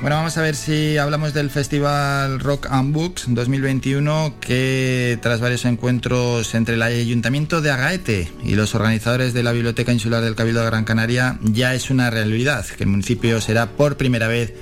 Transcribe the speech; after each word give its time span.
Bueno, 0.00 0.16
vamos 0.16 0.38
a 0.38 0.42
ver 0.42 0.56
si 0.56 0.96
hablamos 0.96 1.34
del 1.34 1.50
Festival 1.50 2.40
Rock 2.40 2.68
and 2.70 2.94
Books 2.94 3.26
2021 3.28 4.36
que 4.40 5.18
tras 5.20 5.40
varios 5.40 5.66
encuentros 5.66 6.54
entre 6.54 6.76
el 6.76 6.82
Ayuntamiento 6.82 7.60
de 7.60 7.70
Agaete 7.70 8.32
y 8.42 8.54
los 8.54 8.74
organizadores 8.74 9.34
de 9.34 9.42
la 9.42 9.52
Biblioteca 9.52 9.92
Insular 9.92 10.22
del 10.22 10.36
Cabildo 10.36 10.60
de 10.60 10.66
Gran 10.66 10.84
Canaria 10.84 11.38
ya 11.42 11.74
es 11.74 11.90
una 11.90 12.08
realidad, 12.08 12.64
que 12.64 12.84
el 12.84 12.88
municipio 12.88 13.42
será 13.42 13.72
por 13.72 13.98
primera 13.98 14.26
vez 14.26 14.54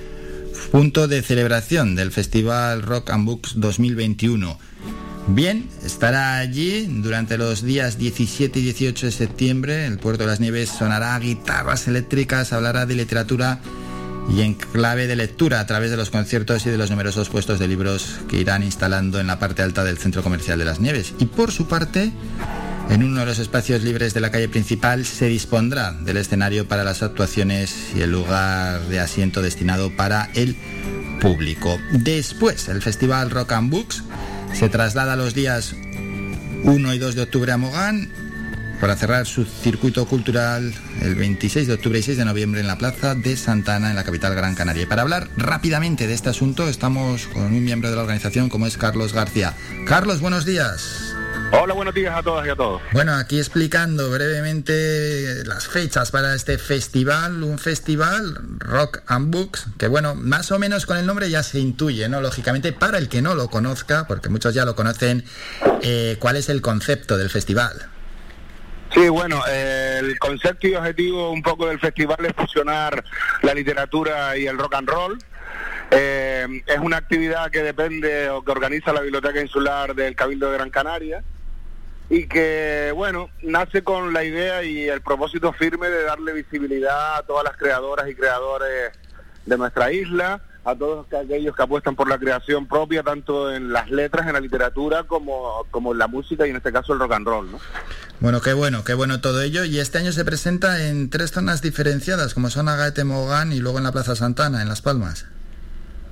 punto 0.73 1.07
de 1.07 1.23
celebración 1.23 1.95
del 1.95 2.11
Festival 2.11 2.83
Rock 2.83 3.11
and 3.11 3.25
Books 3.25 3.53
2021. 3.61 4.59
Bien, 5.29 5.69
estará 5.85 6.39
allí 6.39 6.87
durante 6.89 7.39
los 7.39 7.63
días 7.63 7.97
17 7.97 8.59
y 8.59 8.63
18 8.63 9.07
de 9.07 9.13
septiembre. 9.13 9.87
El 9.87 9.99
Puerto 9.99 10.25
de 10.25 10.31
las 10.31 10.41
Nieves 10.41 10.71
sonará 10.71 11.17
guitarras 11.21 11.87
eléctricas, 11.87 12.53
hablará 12.53 12.87
de 12.87 12.97
literatura 12.97 13.61
y 14.29 14.43
en 14.43 14.55
clave 14.55 15.07
de 15.07 15.17
lectura 15.17 15.61
a 15.61 15.67
través 15.67 15.91
de 15.91 15.97
los 15.97 16.11
conciertos 16.11 16.67
y 16.67 16.71
de 16.71 16.79
los 16.79 16.91
numerosos 16.91 17.29
puestos 17.29 17.59
de 17.59 17.69
libros 17.69 18.19
que 18.29 18.39
irán 18.39 18.63
instalando 18.63 19.21
en 19.21 19.27
la 19.27 19.39
parte 19.39 19.63
alta 19.63 19.85
del 19.85 19.99
centro 19.99 20.23
comercial 20.23 20.59
de 20.59 20.65
las 20.65 20.81
Nieves. 20.81 21.15
Y 21.19 21.27
por 21.27 21.51
su 21.51 21.67
parte, 21.67 22.13
en 22.91 23.03
uno 23.03 23.21
de 23.21 23.27
los 23.27 23.39
espacios 23.39 23.83
libres 23.83 24.15
de 24.15 24.21
la 24.21 24.31
calle 24.31 24.49
principal 24.49 25.05
se 25.05 25.27
dispondrá 25.27 25.93
del 25.93 26.19
escenario 26.19 26.69
para 26.69 26.85
las 26.85 27.03
actuaciones 27.03 27.75
y 27.97 28.01
el 28.01 28.13
lugar 28.13 28.81
de 28.83 29.01
asiento 29.01 29.43
destinado 29.43 29.95
para 29.97 30.31
el 30.35 30.57
público. 31.21 31.79
Después, 31.93 32.69
el 32.69 32.83
Festival 32.83 33.31
Rock 33.31 33.53
and 33.53 33.71
Books 33.71 34.03
se 34.53 34.69
traslada 34.69 35.17
los 35.17 35.35
días 35.35 35.75
1 36.65 36.95
y 36.95 36.99
2 36.99 37.15
de 37.15 37.23
octubre 37.23 37.53
a 37.53 37.57
Mogán 37.57 38.28
para 38.81 38.97
cerrar 38.97 39.27
su 39.27 39.45
circuito 39.45 40.07
cultural 40.07 40.73
el 41.03 41.15
26 41.15 41.67
de 41.67 41.75
octubre 41.75 41.99
y 41.99 42.03
6 42.03 42.19
de 42.19 42.25
noviembre 42.25 42.61
en 42.61 42.67
la 42.67 42.79
Plaza 42.79 43.15
de 43.15 43.37
Santana, 43.37 43.91
en 43.91 43.97
la 43.97 44.05
capital 44.05 44.35
Gran 44.35 44.55
Canaria. 44.55 44.83
Y 44.83 44.87
para 44.87 45.03
hablar 45.03 45.29
rápidamente 45.37 46.07
de 46.07 46.15
este 46.15 46.29
asunto, 46.29 46.69
estamos 46.69 47.27
con 47.27 47.45
un 47.45 47.65
miembro 47.65 47.91
de 47.91 47.97
la 47.97 48.03
organización 48.03 48.49
como 48.49 48.67
es 48.67 48.77
Carlos 48.77 49.13
García. 49.13 49.55
Carlos, 49.87 50.21
buenos 50.21 50.45
días. 50.45 51.15
Hola, 51.51 51.73
buenos 51.73 51.95
días 51.95 52.15
a 52.15 52.23
todas 52.23 52.47
y 52.47 52.51
a 52.51 52.57
todos. 52.57 52.83
Bueno, 52.93 53.15
aquí 53.15 53.39
explicando 53.39 54.11
brevemente 54.11 55.45
las 55.47 55.67
fechas 55.67 56.11
para 56.11 56.35
este 56.35 56.59
festival, 56.59 57.43
un 57.43 57.59
festival 57.59 58.39
Rock 58.59 59.01
and 59.07 59.33
Books, 59.33 59.67
que 59.79 59.89
bueno, 59.89 60.15
más 60.15 60.53
o 60.53 60.59
menos 60.59 60.85
con 60.85 60.99
el 60.99 61.07
nombre 61.07 61.31
ya 61.31 61.43
se 61.43 61.59
intuye, 61.59 62.09
¿no? 62.09 62.21
Lógicamente, 62.21 62.73
para 62.73 62.99
el 62.99 63.09
que 63.09 63.23
no 63.23 63.35
lo 63.35 63.49
conozca, 63.49 64.07
porque 64.07 64.29
muchos 64.29 64.53
ya 64.53 64.67
lo 64.67 64.77
conocen, 64.77 65.25
eh, 65.83 66.17
¿cuál 66.21 66.37
es 66.37 66.51
el 66.51 66.61
concepto 66.61 67.17
del 67.17 67.31
festival? 67.31 67.89
Sí, 68.99 69.09
bueno, 69.11 69.41
el 69.47 70.19
concepto 70.19 70.67
y 70.67 70.75
objetivo 70.75 71.31
un 71.31 71.41
poco 71.41 71.69
del 71.69 71.79
festival 71.79 72.19
es 72.27 72.33
fusionar 72.33 73.05
la 73.43 73.55
literatura 73.55 74.37
y 74.37 74.49
el 74.49 74.59
rock 74.59 74.75
and 74.75 74.89
roll. 74.89 75.19
Eh, 75.93 76.65
es 76.67 76.79
una 76.81 76.97
actividad 76.97 77.49
que 77.53 77.63
depende 77.63 78.29
o 78.29 78.43
que 78.43 78.51
organiza 78.51 78.93
la 78.93 79.03
Biblioteca 79.03 79.41
Insular 79.41 79.95
del 79.95 80.17
Cabildo 80.17 80.51
de 80.51 80.57
Gran 80.57 80.71
Canaria 80.71 81.23
y 82.11 82.27
que, 82.27 82.91
bueno, 82.93 83.31
nace 83.41 83.85
con 83.85 84.13
la 84.13 84.25
idea 84.25 84.65
y 84.65 84.89
el 84.89 85.01
propósito 85.01 85.53
firme 85.53 85.89
de 85.91 86.03
darle 86.03 86.33
visibilidad 86.33 87.19
a 87.19 87.23
todas 87.23 87.45
las 87.45 87.57
creadoras 87.57 88.09
y 88.09 88.17
creadores 88.17 88.91
de 89.47 89.57
nuestra 89.57 89.93
isla, 89.93 90.41
a 90.65 90.75
todos 90.75 91.07
aquellos 91.15 91.55
que 91.55 91.63
apuestan 91.63 91.95
por 91.95 92.09
la 92.09 92.19
creación 92.19 92.67
propia, 92.67 93.05
tanto 93.05 93.55
en 93.55 93.73
las 93.73 93.93
letras, 93.93 94.27
en 94.27 94.33
la 94.33 94.41
literatura, 94.41 95.05
como, 95.05 95.65
como 95.71 95.93
en 95.93 95.99
la 95.99 96.09
música 96.09 96.49
y 96.49 96.51
en 96.51 96.57
este 96.57 96.73
caso 96.73 96.95
el 96.95 96.99
rock 96.99 97.13
and 97.13 97.27
roll, 97.29 97.53
¿no? 97.53 97.61
Bueno, 98.21 98.41
qué 98.41 98.53
bueno, 98.53 98.83
qué 98.85 98.95
bueno 98.95 99.21
todo 99.21 99.43
ello. 99.43 99.65
Y 99.65 99.79
este 99.79 99.99
año 99.99 100.13
se 100.13 100.25
presenta 100.25 100.89
en 100.89 101.09
tres 101.11 101.31
zonas 101.31 101.63
diferenciadas, 101.63 102.35
como 102.35 102.51
son 102.51 102.69
Agaete 102.69 103.05
Mogán 103.05 103.53
y 103.53 103.61
luego 103.61 103.79
en 103.79 103.85
la 103.85 103.93
Plaza 103.93 104.17
Santana, 104.17 104.61
en 104.63 104.69
Las 104.69 104.83
Palmas. 104.83 105.27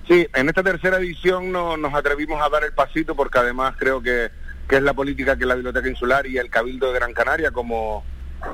Sí, 0.06 0.26
en 0.34 0.48
esta 0.48 0.62
tercera 0.62 0.98
edición 0.98 1.50
no, 1.50 1.76
nos 1.76 1.92
atrevimos 1.94 2.40
a 2.40 2.48
dar 2.48 2.62
el 2.62 2.72
pasito 2.72 3.16
porque 3.16 3.38
además 3.38 3.74
creo 3.76 4.00
que, 4.00 4.30
que 4.68 4.76
es 4.76 4.82
la 4.82 4.94
política 4.94 5.36
que 5.36 5.46
la 5.46 5.56
Biblioteca 5.56 5.88
Insular 5.88 6.26
y 6.26 6.38
el 6.38 6.48
Cabildo 6.48 6.92
de 6.92 6.98
Gran 6.98 7.12
Canaria 7.12 7.50
como, 7.50 8.04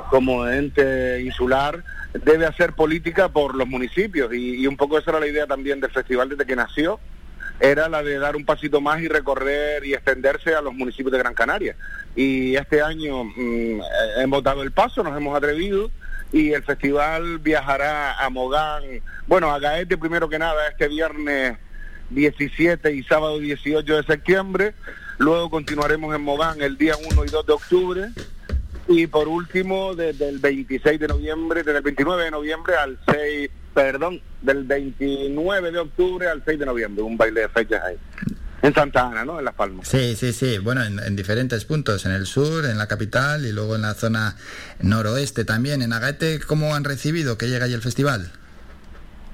como 0.09 0.47
ente 0.49 1.21
insular 1.23 1.85
debe 2.13 2.47
hacer 2.47 2.73
política 2.73 3.29
por 3.29 3.55
los 3.55 3.67
municipios 3.67 4.33
y, 4.33 4.67
un 4.67 4.77
poco 4.77 4.99
esa 4.99 5.11
era 5.11 5.21
la 5.21 5.27
idea 5.27 5.47
también 5.47 5.81
del 5.81 5.91
festival 5.91 6.29
desde 6.29 6.47
que 6.47 6.57
nació, 6.57 7.01
era 7.61 7.89
la 7.89 8.03
de 8.03 8.19
dar 8.19 8.37
un 8.37 8.45
pasito 8.45 8.81
más 8.81 9.01
y 9.01 9.09
recorrer 9.09 9.85
y 9.85 9.95
extenderse 9.95 10.55
a 10.55 10.61
los 10.61 10.75
municipios 10.75 11.13
de 11.13 11.19
Gran 11.19 11.35
Canaria. 11.35 11.77
Y 12.17 12.57
este 12.57 12.83
año 12.83 13.25
mm, 13.25 13.81
hemos 14.19 14.43
dado 14.43 14.63
el 14.63 14.73
paso, 14.73 15.03
nos 15.03 15.17
hemos 15.17 15.37
atrevido 15.37 15.91
y 16.33 16.53
el 16.53 16.63
festival 16.63 17.39
viajará 17.39 18.19
a 18.19 18.31
Mogán, 18.31 18.83
bueno, 19.27 19.53
a 19.53 19.59
Gaete 19.59 19.99
primero 19.99 20.29
que 20.29 20.39
nada 20.39 20.69
este 20.69 20.89
viernes 20.89 21.59
17 22.11 22.93
y 22.95 23.03
sábado 23.03 23.39
18 23.39 23.97
de 23.97 24.03
septiembre, 24.03 24.75
luego 25.19 25.51
continuaremos 25.51 26.15
en 26.15 26.23
Mogán 26.23 26.61
el 26.63 26.79
día 26.79 26.95
1 27.11 27.25
y 27.25 27.29
2 27.29 27.47
de 27.47 27.53
octubre 27.53 28.09
y 28.89 29.07
por 29.07 29.29
último, 29.29 29.95
desde 29.95 30.29
el 30.29 30.39
26 30.39 30.99
de 30.99 31.09
noviembre, 31.09 31.63
desde 31.63 31.79
el 31.79 31.85
29 31.85 32.25
de 32.25 32.31
noviembre 32.31 32.75
al 32.77 32.99
6, 33.11 33.51
perdón, 33.75 34.21
del 34.41 34.65
29 34.65 35.71
de 35.73 35.79
octubre 35.79 36.29
al 36.29 36.43
6 36.45 36.59
de 36.59 36.67
noviembre, 36.67 37.03
un 37.03 37.17
baile 37.17 37.43
de 37.43 37.49
fechas 37.49 37.83
ahí. 37.83 37.97
En 38.63 38.73
Santa 38.73 39.09
Ana, 39.09 39.25
¿no? 39.25 39.41
En 39.41 39.45
Las 39.45 39.55
Palmas. 39.55 39.89
Sí, 39.89 40.15
sí, 40.15 40.33
sí. 40.33 40.59
Bueno, 40.59 40.85
en, 40.85 41.17
diferentes 41.17 41.65
puntos, 41.65 42.07
en 42.07 42.13
el 42.13 42.27
sur, 42.27 42.65
en 42.65 42.79
la 42.79 42.87
capital 42.87 43.45
y 43.45 43.51
luego 43.51 43.75
en 43.75 43.83
la 43.83 43.95
zona 43.95 44.37
noroeste 44.81 45.45
también. 45.45 45.83
En 45.83 45.93
Agaete, 45.93 46.39
¿cómo 46.47 46.77
han 46.77 46.85
recibido 46.85 47.37
que 47.37 47.49
llega 47.49 47.65
ahí 47.65 47.73
el 47.73 47.83
festival? 47.83 48.31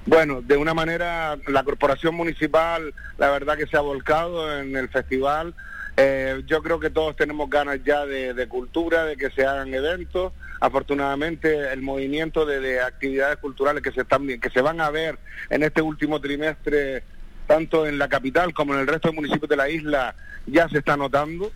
Bueno, 0.06 0.40
de 0.40 0.56
una 0.56 0.72
manera, 0.72 1.36
la 1.46 1.62
corporación 1.62 2.14
municipal, 2.14 2.94
la 3.18 3.28
verdad 3.28 3.58
que 3.58 3.66
se 3.66 3.76
ha 3.76 3.80
volcado 3.80 4.58
en 4.58 4.74
el 4.74 4.88
festival 4.88 5.54
eh, 6.00 6.44
yo 6.46 6.62
creo 6.62 6.78
que 6.78 6.90
todos 6.90 7.16
tenemos 7.16 7.50
ganas 7.50 7.80
ya 7.84 8.06
de, 8.06 8.46
cultura, 8.46 9.04
de 9.04 9.16
que 9.16 9.30
se 9.30 9.44
hagan 9.44 9.74
eventos. 9.74 10.32
Afortunadamente, 10.60 11.72
el 11.72 11.82
movimiento 11.82 12.46
de, 12.46 12.80
actividades 12.80 13.38
culturales 13.38 13.82
que 13.82 13.90
se 13.90 14.02
están 14.02 14.28
que 14.28 14.50
se 14.50 14.60
van 14.60 14.80
a 14.80 14.90
ver 14.90 15.18
en 15.50 15.64
este 15.64 15.82
último 15.82 16.20
trimestre, 16.20 17.02
tanto 17.48 17.84
en 17.84 17.98
la 17.98 18.08
capital 18.08 18.54
como 18.54 18.74
en 18.74 18.80
el 18.80 18.86
resto 18.86 19.08
de 19.08 19.16
municipios 19.16 19.48
de 19.48 19.56
la 19.56 19.68
isla, 19.68 20.14
ya 20.46 20.68
se 20.68 20.78
está 20.78 20.96
notando 20.96 21.50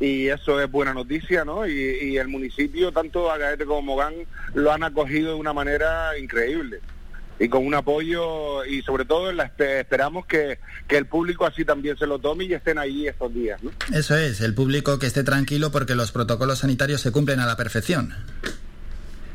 y 0.00 0.26
eso 0.26 0.60
es 0.60 0.68
buena 0.68 0.92
noticia, 0.92 1.44
¿no? 1.44 1.64
Y, 1.64 1.72
y 1.72 2.18
el 2.18 2.26
municipio, 2.26 2.90
tanto 2.90 3.30
Agaete 3.30 3.66
como 3.66 3.82
Mogán, 3.82 4.14
lo 4.54 4.72
han 4.72 4.82
acogido 4.82 5.34
de 5.34 5.38
una 5.38 5.52
manera 5.52 6.18
increíble 6.18 6.80
y 7.38 7.48
con 7.48 7.66
un 7.66 7.74
apoyo 7.74 8.64
y 8.64 8.82
sobre 8.82 9.04
todo 9.04 9.32
la, 9.32 9.52
esperamos 9.58 10.26
que, 10.26 10.58
el 10.88 11.06
público 11.06 11.44
así 11.44 11.64
también 11.64 11.98
se 11.98 12.06
lo 12.06 12.18
tome 12.18 12.44
y 12.44 12.54
estén 12.54 12.78
ahí 12.78 13.06
estos 13.06 13.32
días. 13.34 13.62
¿no? 13.62 13.70
Eso 13.92 14.16
es, 14.16 14.40
el 14.40 14.54
público 14.54 14.98
que 14.98 15.06
esté 15.06 15.22
tranquilo 15.22 15.70
porque 15.70 15.94
los 15.94 16.12
protocolos 16.12 16.60
sanitarios 16.60 17.00
se 17.00 17.12
cumplen 17.12 17.40
a 17.40 17.46
la 17.46 17.56
perfección. 17.56 18.14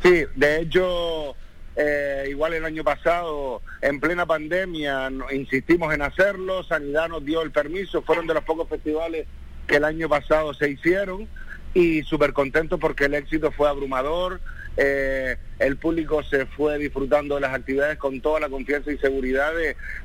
Sí, 0.02 0.24
de 0.36 0.62
hecho, 0.62 1.36
eh, 1.76 2.26
igual 2.30 2.54
el 2.54 2.66
año 2.66 2.84
pasado, 2.84 3.62
en 3.82 4.00
plena 4.00 4.26
pandemia, 4.26 5.12
insistimos 5.32 5.94
en 5.94 6.02
hacerlo, 6.02 6.64
Sanidad 6.64 7.10
nos 7.10 7.24
dio 7.24 7.44
el 7.44 7.52
permiso, 7.52 8.02
fueron 8.02 8.26
de 8.26 8.34
los 8.34 8.44
pocos 8.44 8.68
festivales 8.68 9.28
que 9.68 9.76
el 9.76 9.84
año 9.84 10.10
pasado 10.10 10.54
se 10.56 10.70
hicieron 10.72 11.28
y 11.74 12.02
súper 12.04 12.34
contentos 12.34 12.80
porque 12.80 13.06
el 13.06 13.14
éxito 13.14 13.52
fue 13.52 13.70
abrumador 13.70 14.42
eh, 14.78 15.38
el 15.60 15.78
público 15.78 16.24
se 16.24 16.46
fue 16.46 16.78
disfrutando 16.78 17.36
de 17.36 17.42
las 17.42 17.54
actividades 17.54 17.98
con 17.98 18.22
toda 18.22 18.40
la 18.40 18.50
confianza 18.50 18.92
y 18.92 18.98
seguridad 18.98 19.52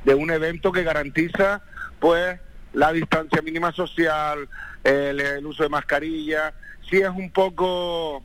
de, 0.05 0.15
un 0.15 0.31
evento 0.31 0.73
que 0.73 0.83
garantiza 0.83 1.63
pues 2.01 2.39
la 2.73 2.93
distancia 2.93 3.41
mínima 3.43 3.73
social, 3.73 4.49
el, 4.85 5.47
uso 5.47 5.63
de 5.63 5.69
mascarilla, 5.69 6.53
sí 6.91 6.99
es 6.99 7.09
un 7.09 7.31
poco 7.31 8.23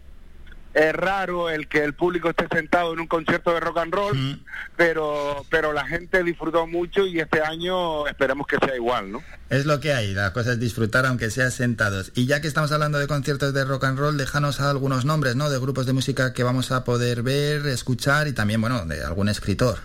es 0.74 0.94
raro 0.94 1.50
el 1.50 1.68
que 1.68 1.84
el 1.84 1.94
público 1.94 2.30
esté 2.30 2.48
sentado 2.52 2.94
en 2.94 3.02
un 3.02 3.08
concierto 3.08 3.54
de 3.54 3.60
rock 3.60 3.78
and 3.80 3.94
roll, 3.94 4.44
pero, 4.78 5.46
pero 5.50 5.74
la 5.74 5.86
gente 5.86 6.24
disfrutó 6.24 6.66
mucho 6.66 7.06
y 7.06 7.20
este 7.20 7.42
año 7.42 8.08
esperemos 8.08 8.48
que 8.48 8.58
sea 8.58 8.76
igual, 8.76 9.12
¿no? 9.12 9.22
Es 9.50 9.66
lo 9.66 9.82
que 9.82 9.94
hay, 9.94 10.14
la 10.14 10.32
cosa 10.32 10.54
es 10.54 10.60
disfrutar 10.60 11.06
aunque 11.06 11.30
sea 11.30 11.52
sentados. 11.52 12.12
Y 12.16 12.26
ya 12.26 12.40
que 12.42 12.48
estamos 12.48 12.72
hablando 12.72 13.00
de 13.00 13.08
conciertos 13.08 13.54
de 13.54 13.66
rock 13.66 13.84
and 13.84 14.00
roll, 14.00 14.18
déjanos 14.18 14.62
algunos 14.62 15.04
nombres, 15.04 15.36
¿no? 15.36 15.50
De 15.50 15.60
grupos 15.60 15.86
de 15.86 15.94
música 15.94 16.34
que 16.34 16.44
vamos 16.44 16.72
a 16.72 16.86
poder 16.86 17.22
ver, 17.22 17.66
escuchar 17.68 18.28
y 18.28 18.34
también, 18.34 18.62
bueno, 18.62 18.86
de 18.86 19.04
algún 19.04 19.28
escritor. 19.28 19.80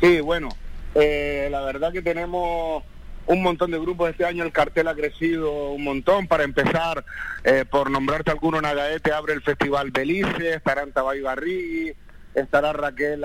Sí, 0.00 0.20
bueno, 0.20 0.50
eh, 0.94 1.48
la 1.50 1.62
verdad 1.62 1.92
que 1.92 2.02
tenemos 2.02 2.84
un 3.26 3.42
montón 3.42 3.70
de 3.70 3.78
grupos. 3.78 4.10
Este 4.10 4.24
año 4.24 4.44
el 4.44 4.52
cartel 4.52 4.88
ha 4.88 4.94
crecido 4.94 5.72
un 5.72 5.84
montón. 5.84 6.26
Para 6.26 6.44
empezar, 6.44 7.04
eh, 7.44 7.64
por 7.68 7.90
nombrarte 7.90 8.30
alguno, 8.30 8.60
Nagaete 8.60 9.12
abre 9.12 9.34
el 9.34 9.42
Festival 9.42 9.90
Belice, 9.90 10.54
estará 10.54 10.82
Antabay 10.82 11.20
Barrigui, 11.20 11.94
estará 12.34 12.72
Raquel 12.72 13.24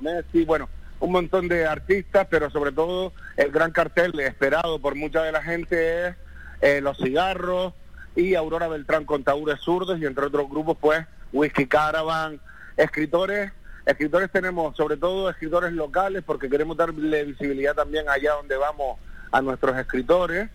Messi, 0.00 0.44
bueno, 0.44 0.68
un 1.00 1.12
montón 1.12 1.48
de 1.48 1.66
artistas, 1.66 2.26
pero 2.30 2.50
sobre 2.50 2.72
todo 2.72 3.12
el 3.36 3.50
gran 3.50 3.70
cartel 3.70 4.18
esperado 4.20 4.80
por 4.80 4.94
mucha 4.94 5.22
de 5.22 5.32
la 5.32 5.42
gente 5.42 6.08
es 6.08 6.16
eh, 6.62 6.80
Los 6.80 6.98
Cigarros 6.98 7.74
y 8.14 8.34
Aurora 8.34 8.68
Beltrán 8.68 9.04
con 9.04 9.22
Taúres 9.22 9.60
Zurdos 9.60 9.98
y 10.00 10.06
entre 10.06 10.26
otros 10.26 10.48
grupos, 10.48 10.78
pues, 10.80 11.06
Whisky 11.32 11.66
Caravan, 11.66 12.40
escritores 12.76 13.52
escritores 13.86 14.30
tenemos, 14.30 14.76
sobre 14.76 14.96
todo 14.96 15.30
escritores 15.30 15.72
locales, 15.72 16.22
porque 16.26 16.50
queremos 16.50 16.76
darle 16.76 17.24
visibilidad 17.24 17.74
también 17.74 18.08
allá 18.08 18.34
donde 18.34 18.56
vamos 18.56 18.98
a 19.32 19.40
nuestros 19.40 19.76
escritores. 19.78 20.50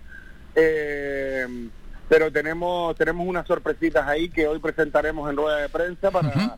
Eh, 0.56 1.70
pero 2.10 2.30
tenemos 2.30 2.94
tenemos 2.98 3.26
unas 3.26 3.48
sorpresitas 3.48 4.06
ahí 4.06 4.28
que 4.28 4.46
hoy 4.46 4.60
presentaremos 4.60 5.30
en 5.30 5.38
rueda 5.38 5.58
de 5.58 5.70
prensa 5.70 6.12
para 6.12 6.58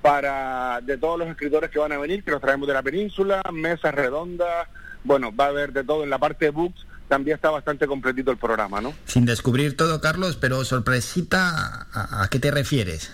para 0.00 0.80
de 0.80 0.96
todos 0.96 1.18
los 1.18 1.28
escritores 1.28 1.70
que 1.70 1.78
van 1.78 1.92
a 1.92 1.98
venir, 1.98 2.24
que 2.24 2.30
los 2.30 2.40
traemos 2.40 2.66
de 2.68 2.74
la 2.74 2.82
península, 2.82 3.42
mesas 3.52 3.94
redondas, 3.94 4.68
bueno, 5.04 5.34
va 5.34 5.46
a 5.46 5.48
haber 5.48 5.72
de 5.72 5.84
todo 5.84 6.04
en 6.04 6.10
la 6.10 6.18
parte 6.18 6.46
de 6.46 6.50
books, 6.50 6.86
también 7.08 7.34
está 7.34 7.50
bastante 7.50 7.86
completito 7.86 8.30
el 8.30 8.38
programa, 8.38 8.80
¿no? 8.80 8.94
Sin 9.04 9.24
descubrir 9.26 9.76
todo, 9.76 10.00
Carlos, 10.00 10.36
pero 10.40 10.64
sorpresita, 10.64 11.88
¿a, 11.92 12.28
qué 12.30 12.38
te 12.38 12.50
refieres? 12.50 13.12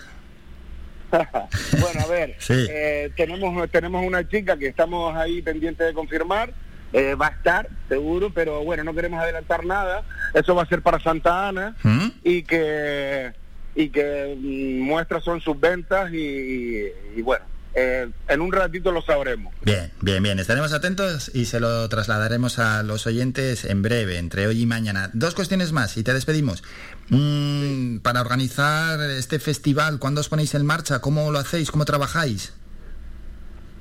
bueno, 1.79 2.01
a 2.01 2.07
ver, 2.07 2.35
eh, 2.49 3.11
tenemos, 3.15 3.69
tenemos 3.71 4.05
una 4.05 4.27
chica 4.27 4.57
que 4.57 4.67
estamos 4.67 5.15
ahí 5.15 5.41
pendientes 5.41 5.87
de 5.87 5.93
confirmar, 5.93 6.51
eh, 6.93 7.15
va 7.15 7.27
a 7.27 7.31
estar, 7.31 7.69
seguro, 7.87 8.31
pero 8.33 8.63
bueno, 8.63 8.83
no 8.83 8.93
queremos 8.93 9.19
adelantar 9.21 9.65
nada, 9.65 10.03
eso 10.33 10.55
va 10.55 10.63
a 10.63 10.67
ser 10.67 10.81
para 10.81 10.99
Santa 10.99 11.49
Ana 11.49 11.75
¿Mm? 11.83 12.07
y 12.23 12.43
que 12.43 13.33
y 13.75 13.89
que 13.89 14.35
mm, 14.37 14.81
muestras 14.81 15.23
son 15.23 15.39
sus 15.39 15.57
ventas 15.59 16.11
y, 16.11 16.91
bueno, 17.21 17.45
eh, 17.79 18.09
en 18.27 18.41
un 18.41 18.51
ratito 18.51 18.91
lo 18.91 19.03
sabremos. 19.03 19.53
Bien, 19.61 19.91
bien, 20.01 20.23
bien. 20.23 20.39
Estaremos 20.39 20.73
atentos 20.73 21.29
y 21.35 21.45
se 21.45 21.59
lo 21.59 21.87
trasladaremos 21.87 22.57
a 22.57 22.81
los 22.81 23.05
oyentes 23.05 23.65
en 23.65 23.83
breve, 23.83 24.17
entre 24.17 24.47
hoy 24.47 24.63
y 24.63 24.65
mañana. 24.65 25.11
Dos 25.13 25.35
cuestiones 25.35 25.73
más 25.73 25.95
y 25.95 26.03
te 26.03 26.11
despedimos. 26.11 26.63
Mm, 27.09 27.99
para 27.99 28.21
organizar 28.21 28.99
este 29.11 29.37
festival, 29.37 29.99
¿cuándo 29.99 30.21
os 30.21 30.29
ponéis 30.29 30.55
en 30.55 30.65
marcha? 30.65 31.01
¿Cómo 31.01 31.31
lo 31.31 31.37
hacéis? 31.37 31.69
¿Cómo 31.69 31.85
trabajáis? 31.85 32.51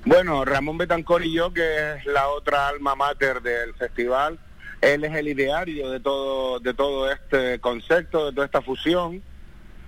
Bueno, 0.05 0.45
Ramón 0.45 0.77
Betancor 0.77 1.25
y 1.25 1.33
yo, 1.33 1.55
que 1.55 1.95
es 1.95 2.05
la 2.05 2.29
otra 2.29 2.69
alma 2.69 2.95
mater 2.97 3.41
del 3.41 3.73
festival, 3.77 4.39
él 4.83 5.05
es 5.05 5.15
el 5.15 5.29
ideario 5.29 5.89
de 5.91 6.01
todo, 6.01 6.61
de 6.61 6.75
todo 6.75 7.11
este 7.11 7.61
concepto, 7.61 8.27
de 8.27 8.33
toda 8.33 8.45
esta 8.45 8.61
fusión 8.61 9.23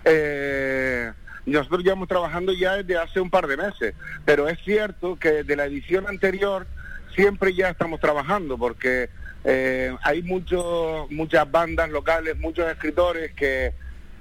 eh, 0.04 1.12
nosotros 1.52 1.82
llevamos 1.82 2.08
trabajando 2.08 2.52
ya 2.52 2.76
desde 2.76 2.98
hace 2.98 3.20
un 3.20 3.30
par 3.30 3.46
de 3.46 3.56
meses, 3.56 3.94
pero 4.24 4.48
es 4.48 4.58
cierto 4.64 5.16
que 5.16 5.44
de 5.44 5.56
la 5.56 5.66
edición 5.66 6.06
anterior 6.06 6.66
siempre 7.14 7.54
ya 7.54 7.68
estamos 7.68 8.00
trabajando 8.00 8.56
porque 8.58 9.10
eh, 9.44 9.96
hay 10.02 10.22
muchos 10.22 11.10
muchas 11.10 11.50
bandas 11.50 11.90
locales, 11.90 12.38
muchos 12.38 12.70
escritores 12.70 13.32
que 13.34 13.72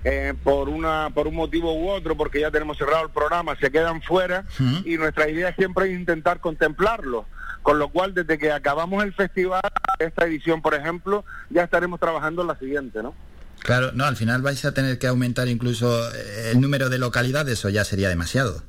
eh, 0.04 0.34
por 0.44 0.70
una 0.70 1.10
por 1.14 1.28
un 1.28 1.36
motivo 1.36 1.74
u 1.74 1.90
otro, 1.90 2.16
porque 2.16 2.40
ya 2.40 2.52
tenemos 2.52 2.78
cerrado 2.78 3.04
el 3.04 3.12
programa, 3.12 3.56
se 3.60 3.72
quedan 3.72 4.02
fuera 4.02 4.46
y 4.86 4.98
nuestra 4.98 5.28
idea 5.28 5.54
siempre 5.56 5.92
es 5.92 6.00
intentar 6.00 6.40
contemplarlo. 6.40 7.26
Con 7.62 7.80
lo 7.80 7.90
cual, 7.90 8.14
desde 8.14 8.38
que 8.38 8.50
acabamos 8.50 9.04
el 9.04 9.14
festival, 9.14 9.62
esta 10.00 10.26
edición, 10.26 10.62
por 10.62 10.74
ejemplo, 10.74 11.26
ya 11.50 11.64
estaremos 11.64 12.00
trabajando 12.00 12.42
en 12.42 12.48
la 12.48 12.56
siguiente, 12.58 13.04
¿no? 13.04 13.14
Claro, 13.60 13.92
no, 13.94 14.06
al 14.06 14.16
final 14.16 14.42
vais 14.42 14.64
a 14.66 14.74
tener 14.74 14.98
que 15.00 15.08
aumentar 15.08 15.48
incluso 15.48 16.10
eh, 16.14 16.52
el 16.52 16.62
número 16.62 16.90
de 16.90 16.98
localidades 16.98 17.64
o 17.66 17.70
ya 17.70 17.84
sería 17.84 18.10
demasiado. 18.10 18.64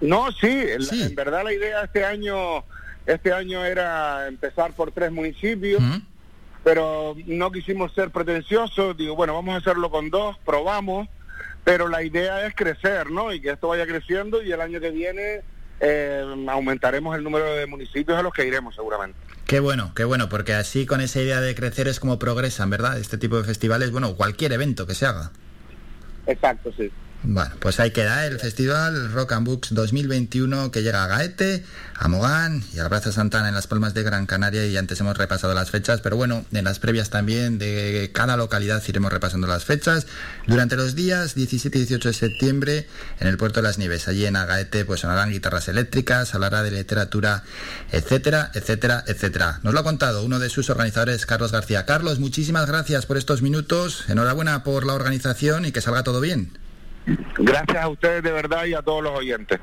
No, 0.00 0.32
sí, 0.32 0.48
en 0.50 1.14
verdad 1.14 1.44
la 1.44 1.52
idea 1.52 1.84
este 1.84 2.04
año 2.04 2.64
este 3.06 3.32
año 3.32 3.64
era 3.64 4.26
empezar 4.26 4.72
por 4.72 4.92
tres 4.92 5.12
municipios, 5.12 5.82
pero 6.62 7.14
no 7.26 7.52
quisimos 7.52 7.92
ser 7.92 8.10
pretenciosos, 8.10 8.96
digo, 8.96 9.14
bueno, 9.14 9.34
vamos 9.34 9.54
a 9.54 9.58
hacerlo 9.58 9.90
con 9.90 10.08
dos, 10.08 10.38
probamos, 10.44 11.08
pero 11.64 11.88
la 11.88 12.02
idea 12.02 12.46
es 12.46 12.54
crecer, 12.54 13.10
¿no? 13.10 13.32
Y 13.32 13.40
que 13.40 13.50
esto 13.50 13.68
vaya 13.68 13.86
creciendo 13.86 14.42
y 14.42 14.52
el 14.52 14.60
año 14.60 14.80
que 14.80 14.90
viene 14.90 15.42
eh, 15.80 16.24
aumentaremos 16.48 17.16
el 17.16 17.24
número 17.24 17.54
de 17.54 17.66
municipios 17.66 18.18
a 18.18 18.22
los 18.22 18.32
que 18.32 18.46
iremos 18.46 18.74
seguramente. 18.74 19.18
Qué 19.46 19.60
bueno, 19.60 19.92
qué 19.94 20.04
bueno, 20.04 20.28
porque 20.28 20.54
así 20.54 20.86
con 20.86 21.00
esa 21.00 21.20
idea 21.20 21.40
de 21.40 21.54
crecer 21.54 21.86
es 21.86 22.00
como 22.00 22.18
progresan, 22.18 22.70
¿verdad? 22.70 22.98
Este 22.98 23.18
tipo 23.18 23.36
de 23.36 23.44
festivales, 23.44 23.90
bueno, 23.90 24.16
cualquier 24.16 24.52
evento 24.52 24.86
que 24.86 24.94
se 24.94 25.06
haga. 25.06 25.32
Exacto, 26.26 26.72
sí. 26.76 26.90
Bueno, 27.26 27.52
pues 27.58 27.80
ahí 27.80 27.90
queda 27.90 28.26
el 28.26 28.38
festival 28.38 29.10
Rock 29.10 29.32
and 29.32 29.46
Books 29.46 29.72
2021 29.72 30.70
que 30.70 30.82
llega 30.82 31.04
a 31.04 31.06
Gaete, 31.06 31.64
a 31.94 32.06
Mogán 32.06 32.62
y 32.74 32.80
a 32.80 32.88
Plaza 32.90 33.12
Santana 33.12 33.48
en 33.48 33.54
las 33.54 33.66
Palmas 33.66 33.94
de 33.94 34.02
Gran 34.02 34.26
Canaria 34.26 34.66
y 34.66 34.76
antes 34.76 35.00
hemos 35.00 35.16
repasado 35.16 35.54
las 35.54 35.70
fechas, 35.70 36.02
pero 36.02 36.18
bueno, 36.18 36.44
en 36.52 36.64
las 36.64 36.80
previas 36.80 37.08
también 37.08 37.58
de 37.58 38.10
cada 38.12 38.36
localidad 38.36 38.82
iremos 38.86 39.10
repasando 39.10 39.46
las 39.46 39.64
fechas. 39.64 40.06
Durante 40.46 40.76
los 40.76 40.94
días 40.94 41.34
17 41.34 41.78
y 41.78 41.80
18 41.80 42.08
de 42.10 42.14
septiembre 42.14 42.86
en 43.18 43.26
el 43.26 43.38
Puerto 43.38 43.60
de 43.60 43.68
las 43.68 43.78
Nieves, 43.78 44.06
allí 44.06 44.26
en 44.26 44.36
Agaete, 44.36 44.84
pues 44.84 45.00
sonarán 45.00 45.30
guitarras 45.30 45.68
eléctricas, 45.68 46.34
hablará 46.34 46.62
de 46.62 46.72
literatura, 46.72 47.42
etcétera, 47.90 48.50
etcétera, 48.52 49.02
etcétera. 49.06 49.60
Nos 49.62 49.72
lo 49.72 49.80
ha 49.80 49.84
contado 49.84 50.24
uno 50.24 50.40
de 50.40 50.50
sus 50.50 50.68
organizadores, 50.68 51.24
Carlos 51.24 51.52
García. 51.52 51.86
Carlos, 51.86 52.18
muchísimas 52.18 52.66
gracias 52.66 53.06
por 53.06 53.16
estos 53.16 53.40
minutos, 53.40 54.04
enhorabuena 54.08 54.62
por 54.62 54.84
la 54.84 54.92
organización 54.92 55.64
y 55.64 55.72
que 55.72 55.80
salga 55.80 56.02
todo 56.02 56.20
bien. 56.20 56.63
Gracias 57.06 57.76
a 57.76 57.88
ustedes 57.88 58.22
de 58.22 58.32
verdad 58.32 58.64
y 58.64 58.74
a 58.74 58.82
todos 58.82 59.02
los 59.02 59.12
oyentes. 59.18 59.60